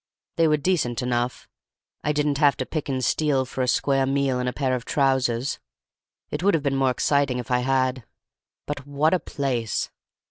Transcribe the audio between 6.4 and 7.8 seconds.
would have been more exciting if I